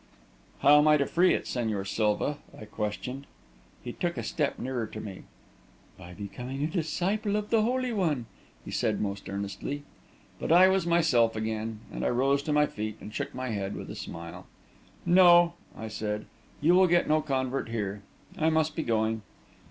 [0.61, 3.27] "How am I to free it, Señor Silva?" I questioned.
[3.83, 5.25] He took a step nearer to me.
[5.95, 8.25] "By becoming a disciple of the Holy One,"
[8.65, 9.83] he said, most earnestly.
[10.39, 13.75] But I was myself again, and I rose to my feet and shook my head,
[13.75, 14.47] with a smile.
[15.05, 16.25] "No," I said.
[16.61, 18.01] "You will get no convert here.
[18.39, 19.21] I must be going."